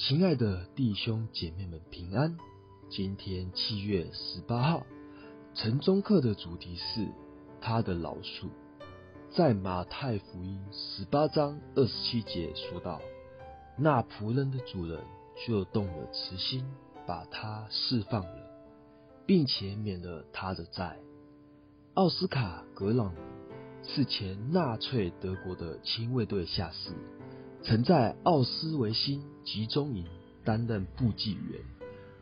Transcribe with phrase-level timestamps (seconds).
[0.00, 2.36] 亲爱的弟兄姐妹们平安。
[2.88, 4.86] 今天七月十八号，
[5.54, 7.08] 晨钟课的主题是
[7.60, 8.46] 他的饶恕。
[9.28, 13.00] 在马太福音十八章二十七节说道
[13.76, 15.02] ：“那仆人的主人
[15.44, 16.64] 就动了慈心，
[17.04, 18.50] 把他释放了，
[19.26, 20.96] 并且免了他的债。”
[21.94, 23.12] 奥斯卡·格朗
[23.82, 26.92] 是前纳粹德国的亲卫队下士，
[27.62, 30.06] 曾在奥斯维辛集中营
[30.44, 31.60] 担任部记员。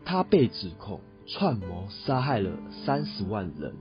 [0.07, 3.75] 他被指控串谋杀害了三十万人。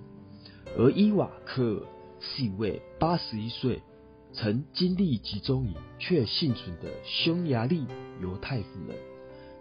[0.75, 1.81] 而伊瓦科尔
[2.19, 3.81] 是一位八十一岁、
[4.33, 7.85] 曾经历集中营却幸存的匈牙利
[8.21, 8.97] 犹太妇人。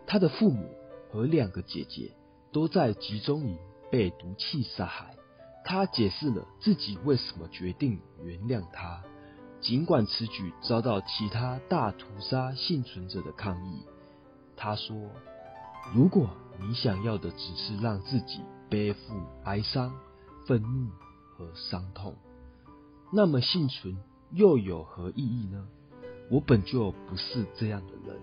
[0.06, 0.66] 他的父母
[1.12, 2.10] 和两个姐姐
[2.50, 3.58] 都在集中营
[3.92, 5.14] 被毒气杀害。
[5.64, 9.02] 他解释了自己为什么决定原谅他，
[9.64, 13.82] 尽管此举遭到其他大屠杀幸存者的抗议。
[14.56, 14.94] 他说
[15.94, 16.28] ：“如果
[16.60, 19.90] 你想要的只是让自己背负哀伤、
[20.46, 20.90] 愤怒
[21.34, 22.14] 和伤痛，
[23.10, 23.96] 那么幸存
[24.32, 25.66] 又有何意义呢？
[26.30, 28.20] 我本就不是这样的人。”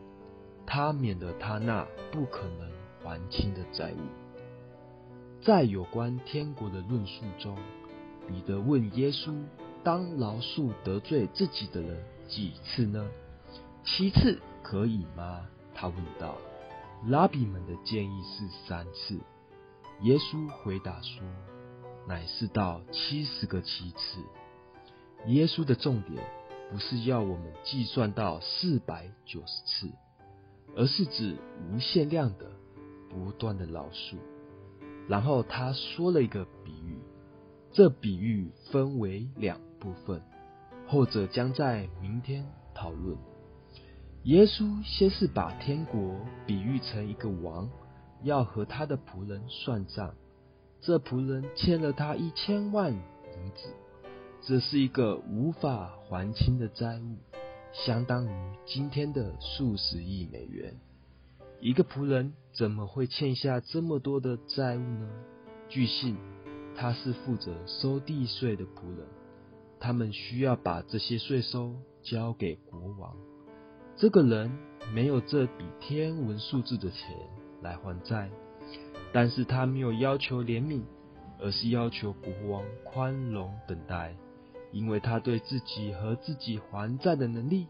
[0.64, 2.72] 他免了他那不可能
[3.04, 5.42] 还清的债务。
[5.42, 7.58] 在有关天国的论述中，
[8.28, 9.34] 彼得问耶稣
[9.84, 13.10] ：“当老鼠得罪自己的人几次呢？
[13.84, 16.38] 七次可以吗？”他问道。
[17.08, 19.20] 拉比们的建议是三次。
[20.02, 21.24] 耶稣回答说
[22.08, 24.22] ：“乃是到七十个七次。”
[25.26, 26.24] 耶稣的重点
[26.72, 29.92] 不是要我们计算到四百九十次，
[30.76, 31.36] 而是指
[31.72, 32.52] 无限量的、
[33.10, 34.18] 不断的饶恕。
[35.08, 37.00] 然后他说了一个比喻，
[37.72, 40.22] 这比喻分为两部分，
[40.88, 43.18] 后者将在明天讨论。
[44.26, 46.16] 耶稣先是把天国
[46.46, 47.68] 比喻成一个王，
[48.22, 50.14] 要和他的仆人算账。
[50.80, 53.00] 这仆人欠了他一千万银
[53.56, 53.74] 子，
[54.42, 57.18] 这是一个无法还清的债务，
[57.74, 58.32] 相当于
[58.66, 60.76] 今天的数十亿美元。
[61.60, 65.10] 一个仆人怎么会欠下这么多的债务呢？
[65.70, 66.18] 据信
[66.76, 69.06] 他是负责收地税的仆人，
[69.82, 73.18] 他们需要把这些税收交给国王。
[73.98, 74.52] 这个人
[74.94, 77.18] 没有这笔天文数字的钱
[77.62, 78.30] 来还债，
[79.12, 80.84] 但是他没有要求怜悯，
[81.40, 84.16] 而是要求国王宽容等待，
[84.72, 87.68] 因为他对自己和自己还债的能力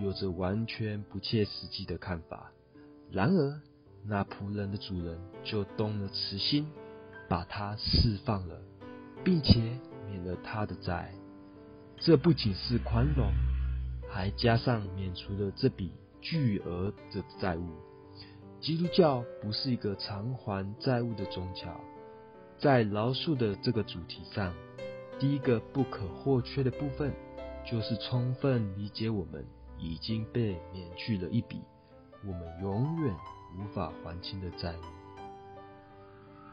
[0.00, 2.50] 有着完全不切实际的看法。
[3.10, 3.60] 然而，
[4.04, 6.66] 那仆人的主人就动了慈心，
[7.28, 8.58] 把他释放了，
[9.22, 9.60] 并且
[10.08, 11.12] 免了他的债。
[11.98, 13.32] 这不仅是宽容，
[14.10, 17.68] 还加上免除了这笔巨额的债务。
[18.60, 21.80] 基督教不是一个偿还债务的宗教，
[22.58, 24.52] 在饶恕的这个主题上，
[25.18, 27.12] 第一个不可或缺的部分，
[27.68, 29.44] 就是充分理解我们
[29.78, 31.60] 已经被免去了一笔。
[32.24, 33.12] 我们永远
[33.58, 34.82] 无法还清的债务，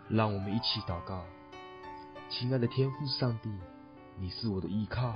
[0.09, 1.23] 让我们一起祷告。
[2.27, 3.50] 亲爱的天父上帝，
[4.19, 5.16] 你是我的依靠，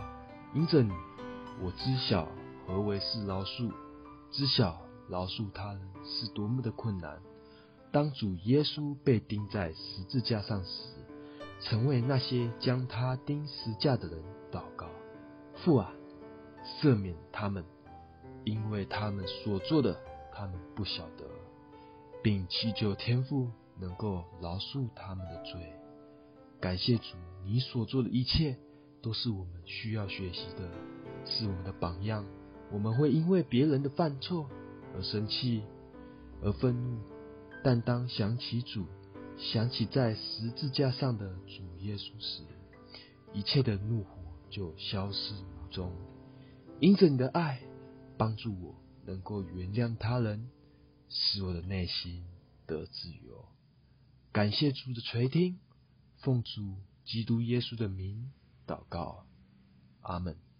[0.53, 0.91] 因着你，
[1.61, 2.27] 我知晓
[2.65, 3.71] 何为是饶恕，
[4.31, 7.21] 知晓饶恕他人是多么的困难。
[7.91, 10.87] 当主耶稣被钉在十字架上时，
[11.59, 14.87] 曾为那些将他钉十架的人祷告：
[15.55, 15.91] 父啊，
[16.81, 17.63] 赦免他们，
[18.43, 19.99] 因为他们所做的。
[20.35, 21.27] 他们不晓得，
[22.23, 25.71] 并祈求天父能够饶恕他们的罪。
[26.59, 27.15] 感谢主，
[27.45, 28.57] 你所做的一切
[29.03, 30.71] 都是我们需要学习的，
[31.25, 32.25] 是我们的榜样。
[32.71, 34.49] 我们会因为别人的犯错
[34.95, 35.61] 而生气、
[36.41, 36.99] 而愤怒，
[37.63, 38.87] 但当想起主，
[39.37, 42.41] 想起在十字架上的主耶稣时，
[43.33, 44.09] 一切的怒火
[44.49, 45.91] 就消失无踪。
[46.79, 47.61] 因着你的爱，
[48.17, 48.75] 帮助我。
[49.05, 50.47] 能够原谅他人，
[51.09, 52.23] 使我的内心
[52.65, 53.49] 得自由。
[54.31, 55.59] 感谢主的垂听，
[56.19, 58.31] 奉主基督耶稣的名
[58.65, 59.25] 祷告，
[60.01, 60.52] 阿门。